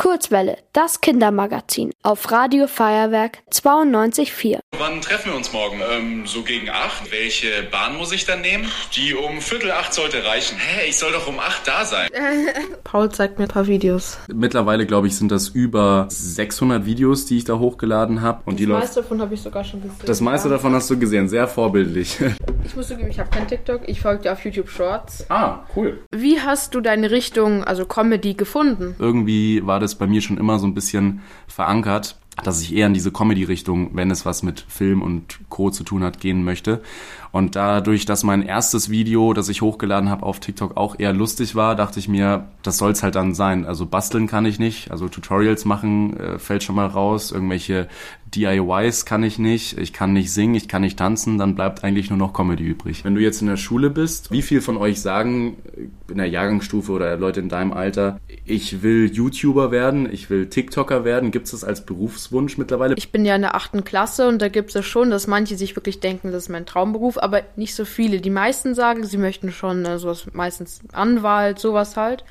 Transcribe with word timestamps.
Kurzwelle, 0.00 0.56
das 0.72 1.02
Kindermagazin 1.02 1.90
auf 2.02 2.32
Radio 2.32 2.66
Feuerwerk 2.68 3.40
92.4. 3.52 4.60
Wann 4.78 5.02
treffen 5.02 5.32
wir 5.32 5.36
uns 5.36 5.52
morgen? 5.52 5.82
Ähm, 5.92 6.26
so 6.26 6.42
gegen 6.42 6.70
acht. 6.70 7.12
Welche 7.12 7.48
Bahn 7.70 7.98
muss 7.98 8.10
ich 8.10 8.24
dann 8.24 8.40
nehmen? 8.40 8.64
Die 8.96 9.14
um 9.14 9.42
Viertel 9.42 9.70
acht 9.72 9.92
sollte 9.92 10.24
reichen. 10.24 10.56
Hä, 10.56 10.88
ich 10.88 10.96
soll 10.96 11.12
doch 11.12 11.28
um 11.28 11.38
acht 11.38 11.68
da 11.68 11.84
sein. 11.84 12.08
Paul 12.84 13.10
zeigt 13.10 13.38
mir 13.38 13.44
ein 13.44 13.50
paar 13.50 13.66
Videos. 13.66 14.16
Mittlerweile, 14.32 14.86
glaube 14.86 15.06
ich, 15.06 15.16
sind 15.16 15.30
das 15.30 15.48
über 15.50 16.06
600 16.08 16.86
Videos, 16.86 17.26
die 17.26 17.36
ich 17.36 17.44
da 17.44 17.58
hochgeladen 17.58 18.22
habe. 18.22 18.40
Und 18.46 18.58
die 18.58 18.64
Das 18.64 18.70
läuft. 18.70 18.82
meiste 18.84 19.02
davon 19.02 19.20
habe 19.20 19.34
ich 19.34 19.42
sogar 19.42 19.64
schon 19.64 19.82
gesehen. 19.82 19.98
Das 20.06 20.22
meiste 20.22 20.48
ja. 20.48 20.54
davon 20.54 20.74
hast 20.74 20.88
du 20.88 20.98
gesehen, 20.98 21.28
sehr 21.28 21.46
vorbildlich. 21.46 22.16
Ich 22.62 22.76
muss 22.76 22.86
zugeben, 22.86 23.10
ich 23.10 23.18
habe 23.18 23.30
kein 23.30 23.48
TikTok. 23.48 23.88
Ich 23.88 24.00
folge 24.00 24.22
dir 24.22 24.32
auf 24.32 24.44
YouTube 24.44 24.68
Shorts. 24.68 25.24
ah, 25.28 25.64
cool. 25.74 25.98
Wie 26.14 26.40
hast 26.40 26.72
du 26.74 26.80
deine 26.80 27.10
Richtung, 27.10 27.64
also 27.64 27.84
Comedy, 27.84 28.34
gefunden? 28.34 28.94
Irgendwie 28.98 29.66
war 29.66 29.80
das 29.80 29.89
bei 29.94 30.06
mir 30.06 30.20
schon 30.20 30.38
immer 30.38 30.58
so 30.58 30.66
ein 30.66 30.74
bisschen 30.74 31.20
verankert, 31.46 32.18
dass 32.42 32.60
ich 32.60 32.74
eher 32.74 32.86
in 32.86 32.94
diese 32.94 33.12
Comedy-Richtung, 33.12 33.90
wenn 33.94 34.10
es 34.10 34.26
was 34.26 34.42
mit 34.42 34.64
Film 34.68 35.02
und 35.02 35.40
Co. 35.48 35.70
zu 35.70 35.84
tun 35.84 36.02
hat, 36.02 36.20
gehen 36.20 36.44
möchte. 36.44 36.80
Und 37.32 37.54
dadurch, 37.54 38.06
dass 38.06 38.24
mein 38.24 38.42
erstes 38.42 38.90
Video, 38.90 39.32
das 39.32 39.48
ich 39.48 39.62
hochgeladen 39.62 40.10
habe 40.10 40.26
auf 40.26 40.40
TikTok, 40.40 40.76
auch 40.76 40.98
eher 40.98 41.12
lustig 41.12 41.54
war, 41.54 41.76
dachte 41.76 42.00
ich 42.00 42.08
mir, 42.08 42.48
das 42.62 42.78
soll's 42.78 43.02
halt 43.02 43.14
dann 43.14 43.34
sein. 43.34 43.66
Also 43.66 43.86
basteln 43.86 44.26
kann 44.26 44.46
ich 44.46 44.58
nicht, 44.58 44.90
also 44.90 45.08
Tutorials 45.08 45.64
machen 45.64 46.16
äh, 46.18 46.38
fällt 46.38 46.64
schon 46.64 46.74
mal 46.74 46.86
raus, 46.86 47.30
irgendwelche 47.30 47.88
DIYs 48.34 49.06
kann 49.06 49.22
ich 49.22 49.38
nicht, 49.38 49.78
ich 49.78 49.92
kann 49.92 50.12
nicht 50.12 50.32
singen, 50.32 50.54
ich 50.54 50.68
kann 50.68 50.82
nicht 50.82 50.98
tanzen, 50.98 51.38
dann 51.38 51.54
bleibt 51.54 51.82
eigentlich 51.82 52.10
nur 52.10 52.18
noch 52.18 52.32
Comedy 52.32 52.64
übrig. 52.64 53.04
Wenn 53.04 53.14
du 53.14 53.20
jetzt 53.20 53.40
in 53.40 53.48
der 53.48 53.56
Schule 53.56 53.90
bist, 53.90 54.30
wie 54.30 54.42
viel 54.42 54.60
von 54.60 54.76
euch 54.76 55.00
sagen 55.00 55.56
in 56.08 56.18
der 56.18 56.28
Jahrgangsstufe 56.28 56.92
oder 56.92 57.16
Leute 57.16 57.40
in 57.40 57.48
deinem 57.48 57.72
Alter, 57.72 58.20
ich 58.44 58.82
will 58.82 59.10
YouTuber 59.12 59.70
werden, 59.70 60.12
ich 60.12 60.30
will 60.30 60.48
TikToker 60.48 61.04
werden? 61.04 61.30
Gibt 61.30 61.46
es 61.46 61.52
das 61.52 61.64
als 61.64 61.84
Berufswunsch 62.30 62.58
mittlerweile? 62.58 62.94
Ich 62.96 63.12
bin 63.12 63.24
ja 63.24 63.34
in 63.34 63.42
der 63.42 63.54
achten 63.54 63.84
Klasse 63.84 64.28
und 64.28 64.40
da 64.40 64.48
gibt 64.48 64.74
es 64.74 64.86
schon, 64.86 65.10
dass 65.10 65.26
manche 65.26 65.56
sich 65.56 65.76
wirklich 65.76 66.00
denken, 66.00 66.32
das 66.32 66.44
ist 66.44 66.48
mein 66.48 66.66
Traumberuf, 66.66 67.18
aber 67.18 67.42
nicht 67.56 67.74
so 67.74 67.84
viele. 67.84 68.20
Die 68.20 68.30
meisten 68.30 68.74
sagen, 68.74 69.04
sie 69.04 69.18
möchten 69.18 69.52
schon 69.52 69.84
äh, 69.84 69.98
sowas, 69.98 70.26
meistens 70.32 70.80
Anwalt, 70.92 71.58
sowas 71.58 71.96
halt. 71.96 72.24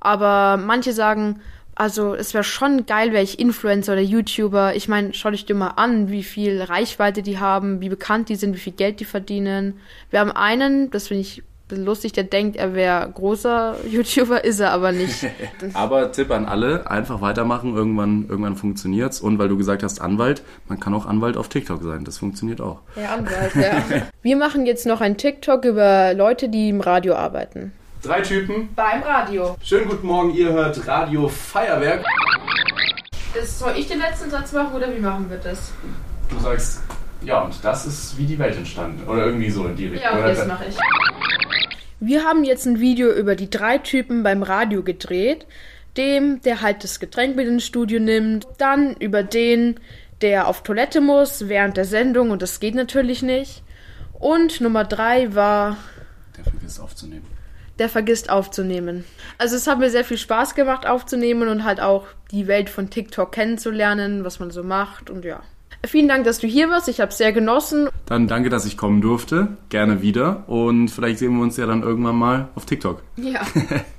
Aber 0.00 0.56
manche 0.56 0.92
sagen, 0.92 1.40
also 1.74 2.14
es 2.14 2.34
wäre 2.34 2.44
schon 2.44 2.86
geil, 2.86 3.12
wäre 3.12 3.24
ich 3.24 3.38
Influencer 3.40 3.94
oder 3.94 4.02
YouTuber. 4.02 4.76
Ich 4.76 4.86
meine, 4.88 5.12
schau 5.12 5.30
dich 5.30 5.44
dir 5.44 5.54
mal 5.54 5.72
an, 5.76 6.10
wie 6.10 6.22
viel 6.22 6.62
Reichweite 6.62 7.22
die 7.22 7.38
haben, 7.38 7.80
wie 7.80 7.88
bekannt 7.88 8.28
die 8.28 8.36
sind, 8.36 8.54
wie 8.54 8.60
viel 8.60 8.74
Geld 8.74 9.00
die 9.00 9.04
verdienen. 9.04 9.80
Wir 10.10 10.20
haben 10.20 10.30
einen, 10.30 10.90
das 10.90 11.08
finde 11.08 11.22
ich 11.22 11.42
lustig, 11.70 12.12
der 12.12 12.24
denkt, 12.24 12.56
er 12.56 12.74
wäre 12.74 13.10
großer 13.12 13.76
YouTuber, 13.88 14.44
ist 14.44 14.60
er 14.60 14.72
aber 14.72 14.92
nicht. 14.92 15.26
Aber 15.74 16.12
Tipp 16.12 16.30
an 16.30 16.46
alle, 16.46 16.90
einfach 16.90 17.20
weitermachen, 17.20 17.74
irgendwann, 17.74 18.26
irgendwann 18.28 18.56
funktioniert's. 18.56 19.20
Und 19.20 19.38
weil 19.38 19.48
du 19.48 19.56
gesagt 19.56 19.82
hast, 19.82 20.00
Anwalt, 20.00 20.42
man 20.68 20.78
kann 20.80 20.94
auch 20.94 21.06
Anwalt 21.06 21.36
auf 21.36 21.48
TikTok 21.48 21.82
sein, 21.82 22.04
das 22.04 22.18
funktioniert 22.18 22.60
auch. 22.60 22.80
Der 22.96 23.12
Anwalt, 23.12 23.54
ja. 23.54 24.02
Wir 24.22 24.36
machen 24.36 24.66
jetzt 24.66 24.86
noch 24.86 25.00
ein 25.00 25.16
TikTok 25.16 25.64
über 25.64 26.14
Leute, 26.14 26.48
die 26.48 26.68
im 26.68 26.80
Radio 26.80 27.14
arbeiten. 27.14 27.72
Drei 28.02 28.20
Typen. 28.20 28.68
Beim 28.74 29.02
Radio. 29.02 29.56
Schönen 29.62 29.88
guten 29.88 30.06
Morgen, 30.06 30.34
ihr 30.34 30.52
hört 30.52 30.86
Radio 30.86 31.26
Feuerwerk. 31.28 32.04
Das, 33.34 33.58
soll 33.58 33.72
ich 33.76 33.88
den 33.88 33.98
letzten 33.98 34.30
Satz 34.30 34.52
machen 34.52 34.74
oder 34.74 34.94
wie 34.94 35.00
machen 35.00 35.28
wir 35.30 35.38
das? 35.38 35.72
Du 36.28 36.38
sagst, 36.38 36.82
ja, 37.22 37.40
und 37.40 37.54
das 37.62 37.86
ist 37.86 38.18
wie 38.18 38.26
die 38.26 38.38
Welt 38.38 38.56
entstanden. 38.56 39.08
Oder 39.08 39.26
irgendwie 39.26 39.50
so 39.50 39.66
in 39.66 39.74
die 39.74 39.86
Richtung. 39.86 40.02
Ja, 40.02 40.18
okay, 40.18 40.34
das 40.34 40.46
mache 40.46 40.64
ich. 40.68 40.76
Wir 42.00 42.24
haben 42.24 42.44
jetzt 42.44 42.66
ein 42.66 42.80
Video 42.80 43.12
über 43.12 43.36
die 43.36 43.50
drei 43.50 43.78
Typen 43.78 44.22
beim 44.22 44.42
Radio 44.42 44.82
gedreht. 44.82 45.46
Dem, 45.96 46.40
der 46.42 46.60
halt 46.60 46.82
das 46.82 46.98
Getränk 46.98 47.36
mit 47.36 47.46
ins 47.46 47.64
Studio 47.64 48.00
nimmt. 48.00 48.46
Dann 48.58 48.94
über 48.96 49.22
den, 49.22 49.78
der 50.22 50.48
auf 50.48 50.62
Toilette 50.62 51.00
muss 51.00 51.48
während 51.48 51.76
der 51.76 51.84
Sendung 51.84 52.30
und 52.30 52.42
das 52.42 52.58
geht 52.58 52.74
natürlich 52.74 53.22
nicht. 53.22 53.62
Und 54.12 54.60
Nummer 54.60 54.84
drei 54.84 55.34
war, 55.34 55.76
Der 56.36 56.44
vergisst 56.44 56.80
aufzunehmen. 56.80 57.26
der 57.78 57.88
vergisst 57.88 58.30
aufzunehmen. 58.30 59.04
Also 59.38 59.54
es 59.54 59.66
hat 59.68 59.78
mir 59.78 59.90
sehr 59.90 60.04
viel 60.04 60.18
Spaß 60.18 60.54
gemacht 60.56 60.86
aufzunehmen 60.86 61.48
und 61.48 61.64
halt 61.64 61.80
auch 61.80 62.06
die 62.32 62.46
Welt 62.48 62.70
von 62.70 62.90
TikTok 62.90 63.30
kennenzulernen, 63.30 64.24
was 64.24 64.40
man 64.40 64.50
so 64.50 64.62
macht 64.64 65.10
und 65.10 65.24
ja. 65.24 65.42
Vielen 65.86 66.08
Dank, 66.08 66.24
dass 66.24 66.38
du 66.38 66.46
hier 66.46 66.70
warst. 66.70 66.88
Ich 66.88 67.00
habe 67.00 67.10
es 67.10 67.18
sehr 67.18 67.32
genossen. 67.32 67.88
Dann 68.06 68.28
danke, 68.28 68.50
dass 68.50 68.66
ich 68.66 68.76
kommen 68.76 69.00
durfte. 69.00 69.56
Gerne 69.68 70.02
wieder. 70.02 70.44
Und 70.48 70.88
vielleicht 70.88 71.18
sehen 71.18 71.36
wir 71.36 71.42
uns 71.42 71.56
ja 71.56 71.66
dann 71.66 71.82
irgendwann 71.82 72.16
mal 72.16 72.48
auf 72.54 72.66
TikTok. 72.66 73.02
Ja. 73.16 73.40